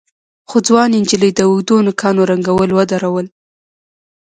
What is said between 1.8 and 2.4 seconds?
نوکانو